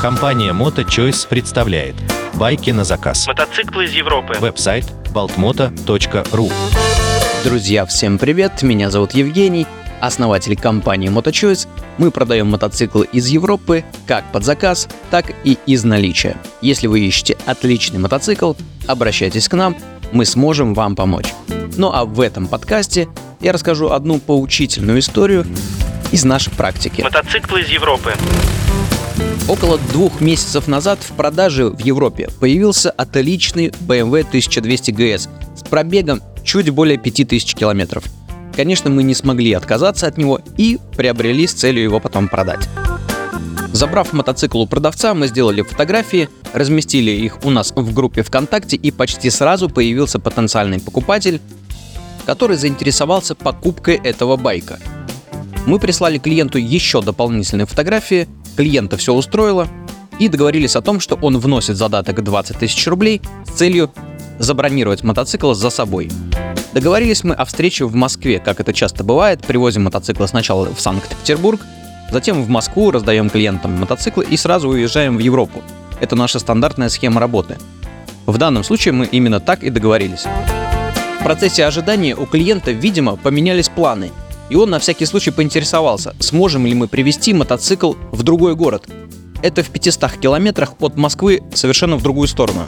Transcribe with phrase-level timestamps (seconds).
[0.00, 1.96] Компания MotoChoice представляет
[2.34, 3.26] байки на заказ.
[3.26, 4.34] Мотоциклы из Европы.
[4.38, 6.52] Веб-сайт baltmoto.ru
[7.42, 8.62] Друзья, всем привет!
[8.62, 9.66] Меня зовут Евгений,
[10.00, 11.66] основатель компании MotoChoice.
[11.98, 16.36] Мы продаем мотоциклы из Европы как под заказ, так и из наличия.
[16.60, 18.52] Если вы ищете отличный мотоцикл,
[18.86, 19.76] обращайтесь к нам,
[20.12, 21.34] мы сможем вам помочь.
[21.76, 23.08] Ну а в этом подкасте
[23.40, 25.44] я расскажу одну поучительную историю
[26.12, 27.02] из нашей практики.
[27.02, 28.14] Мотоциклы из Европы.
[29.48, 36.22] Около двух месяцев назад в продаже в Европе появился отличный BMW 1200 GS с пробегом
[36.44, 38.04] чуть более 5000 километров.
[38.54, 42.68] Конечно, мы не смогли отказаться от него и приобрели с целью его потом продать.
[43.72, 48.90] Забрав мотоцикл у продавца, мы сделали фотографии, разместили их у нас в группе ВКонтакте и
[48.90, 51.40] почти сразу появился потенциальный покупатель,
[52.26, 54.78] который заинтересовался покупкой этого байка.
[55.64, 59.68] Мы прислали клиенту еще дополнительные фотографии, клиента все устроило,
[60.18, 63.90] и договорились о том, что он вносит задаток 20 тысяч рублей с целью
[64.38, 66.10] забронировать мотоцикл за собой.
[66.74, 71.60] Договорились мы о встрече в Москве, как это часто бывает, привозим мотоцикл сначала в Санкт-Петербург,
[72.10, 75.62] затем в Москву, раздаем клиентам мотоциклы и сразу уезжаем в Европу.
[76.00, 77.56] Это наша стандартная схема работы.
[78.26, 80.24] В данном случае мы именно так и договорились.
[81.20, 84.10] В процессе ожидания у клиента, видимо, поменялись планы,
[84.52, 88.84] и он на всякий случай поинтересовался, сможем ли мы привезти мотоцикл в другой город.
[89.42, 92.66] Это в 500 километрах от Москвы совершенно в другую сторону.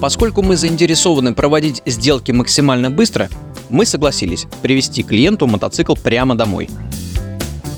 [0.00, 3.28] Поскольку мы заинтересованы проводить сделки максимально быстро,
[3.68, 6.70] мы согласились привезти клиенту мотоцикл прямо домой.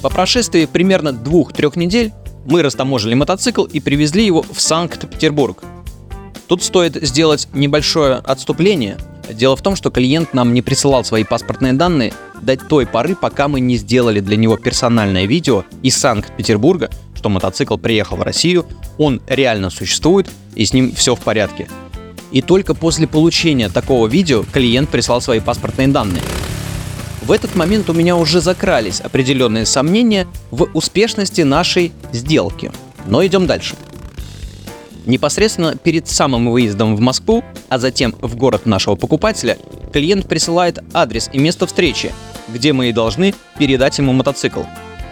[0.00, 2.12] По прошествии примерно 2-3 недель
[2.47, 5.64] мы растаможили мотоцикл и привезли его в Санкт-Петербург.
[6.47, 8.97] Тут стоит сделать небольшое отступление.
[9.31, 13.48] Дело в том, что клиент нам не присылал свои паспортные данные до той поры, пока
[13.48, 18.67] мы не сделали для него персональное видео из Санкт-Петербурга, что мотоцикл приехал в Россию,
[18.98, 21.69] он реально существует и с ним все в порядке.
[22.33, 26.23] И только после получения такого видео клиент прислал свои паспортные данные.
[27.23, 32.73] В этот момент у меня уже закрались определенные сомнения в успешности нашей сделки.
[33.07, 33.77] Но идем дальше.
[35.05, 39.58] Непосредственно перед самым выездом в Москву, а затем в город нашего покупателя,
[39.92, 42.13] клиент присылает адрес и место встречи,
[42.48, 44.62] где мы и должны передать ему мотоцикл.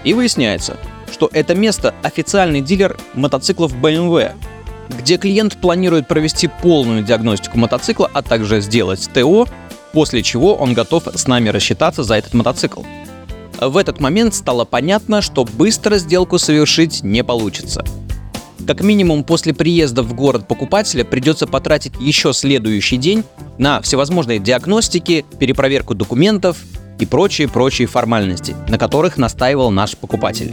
[0.05, 0.77] И выясняется,
[1.13, 4.33] что это место официальный дилер мотоциклов BMW,
[4.97, 9.47] где клиент планирует провести полную диагностику мотоцикла, а также сделать ТО,
[9.93, 12.83] после чего он готов с нами рассчитаться за этот мотоцикл.
[13.61, 17.85] В этот момент стало понятно, что быстро сделку совершить не получится.
[18.67, 23.25] Как минимум после приезда в город покупателя придется потратить еще следующий день
[23.59, 26.59] на всевозможные диагностики, перепроверку документов
[26.99, 30.53] и прочие-прочие формальности, на которых настаивал наш покупатель.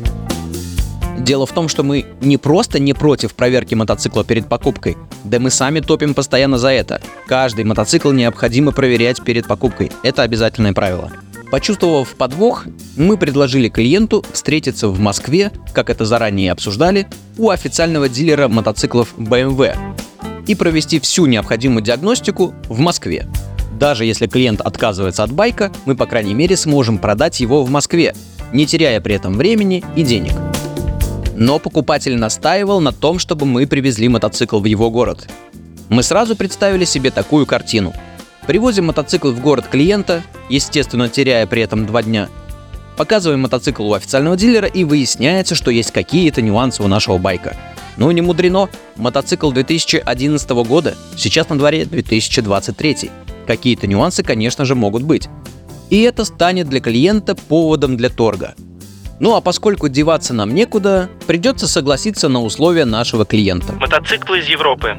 [1.19, 5.49] Дело в том, что мы не просто не против проверки мотоцикла перед покупкой, да мы
[5.49, 7.01] сами топим постоянно за это.
[7.27, 9.91] Каждый мотоцикл необходимо проверять перед покупкой.
[10.03, 11.11] Это обязательное правило.
[11.51, 12.65] Почувствовав подвох,
[12.97, 19.75] мы предложили клиенту встретиться в Москве, как это заранее обсуждали, у официального дилера мотоциклов BMW
[20.45, 23.27] и провести всю необходимую диагностику в Москве.
[23.79, 28.15] Даже если клиент отказывается от байка, мы по крайней мере сможем продать его в Москве,
[28.51, 30.33] не теряя при этом времени и денег.
[31.35, 35.29] Но покупатель настаивал на том, чтобы мы привезли мотоцикл в его город.
[35.89, 37.93] Мы сразу представили себе такую картину.
[38.45, 42.29] Привозим мотоцикл в город клиента, естественно, теряя при этом два дня.
[42.95, 47.55] Показываем мотоцикл у официального дилера и выясняется, что есть какие-то нюансы у нашего байка.
[47.97, 53.11] Ну не мудрено, мотоцикл 2011 года, сейчас на дворе 2023.
[53.45, 55.29] Какие-то нюансы, конечно же, могут быть.
[55.89, 58.55] И это станет для клиента поводом для торга–
[59.19, 63.73] ну а поскольку деваться нам некуда, придется согласиться на условия нашего клиента.
[63.73, 64.95] Мотоциклы из Европы.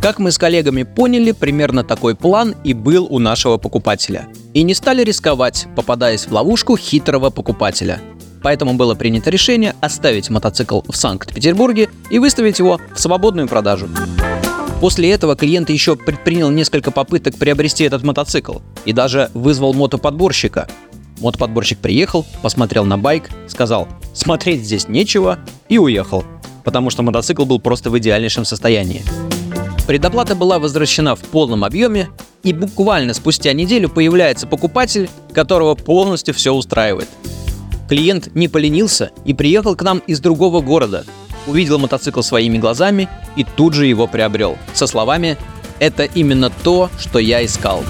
[0.00, 4.28] Как мы с коллегами поняли, примерно такой план и был у нашего покупателя.
[4.54, 8.00] И не стали рисковать, попадаясь в ловушку хитрого покупателя.
[8.42, 13.88] Поэтому было принято решение оставить мотоцикл в Санкт-Петербурге и выставить его в свободную продажу.
[14.80, 20.68] После этого клиент еще предпринял несколько попыток приобрести этот мотоцикл и даже вызвал мотоподборщика,
[21.20, 26.24] Мотоподборщик приехал, посмотрел на байк, сказал «смотреть здесь нечего» и уехал,
[26.64, 29.02] потому что мотоцикл был просто в идеальнейшем состоянии.
[29.88, 32.10] Предоплата была возвращена в полном объеме,
[32.42, 37.08] и буквально спустя неделю появляется покупатель, которого полностью все устраивает.
[37.88, 41.06] Клиент не поленился и приехал к нам из другого города,
[41.46, 45.38] увидел мотоцикл своими глазами и тут же его приобрел, со словами
[45.78, 47.82] «это именно то, что я искал».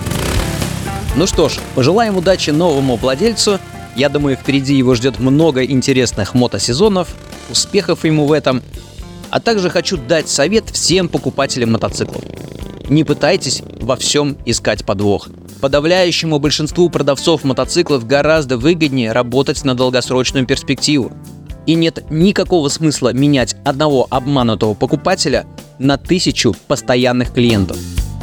[1.16, 3.58] Ну что ж, пожелаем удачи новому владельцу.
[3.96, 7.08] Я думаю, впереди его ждет много интересных мотосезонов,
[7.50, 8.62] успехов ему в этом.
[9.30, 12.22] А также хочу дать совет всем покупателям мотоциклов.
[12.88, 15.28] Не пытайтесь во всем искать подвох.
[15.60, 21.12] Подавляющему большинству продавцов мотоциклов гораздо выгоднее работать на долгосрочную перспективу.
[21.66, 25.46] И нет никакого смысла менять одного обманутого покупателя
[25.78, 27.76] на тысячу постоянных клиентов.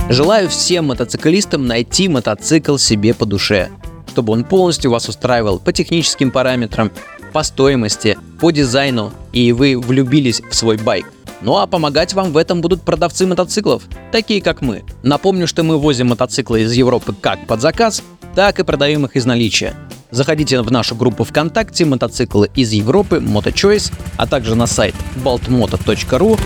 [0.10, 3.70] Желаю всем мотоциклистам найти мотоцикл себе по душе,
[4.12, 6.92] чтобы он полностью вас устраивал по техническим параметрам,
[7.36, 11.12] по стоимости, по дизайну, и вы влюбились в свой байк.
[11.42, 13.84] Ну а помогать вам в этом будут продавцы мотоциклов,
[14.14, 14.86] такие как мы.
[15.04, 18.04] Напомню, что мы возим мотоциклы из Европы как под заказ,
[18.36, 19.76] так и продаем их из наличия.
[20.16, 26.40] Заходите в нашу группу ВКонтакте «Мотоциклы из Европы» MotoChoice, а также на сайт baltmoto.ru.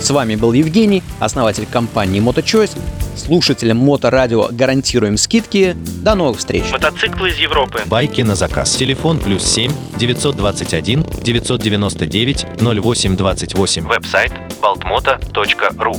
[0.00, 2.78] С вами был Евгений, основатель компании MotoChoice.
[3.16, 5.76] Слушателям Моторадио гарантируем скидки.
[6.04, 6.70] До новых встреч!
[6.70, 7.82] Мотоциклы из Европы.
[7.86, 8.76] Байки на заказ.
[8.76, 13.84] Телефон плюс 7 921 999 0828.
[13.88, 14.32] Веб-сайт
[14.62, 15.98] baltmoto.ru